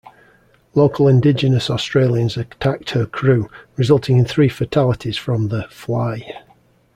[0.73, 6.41] Local indigenous Australians attacked her crew; resulting in three fatalities from the "Fly".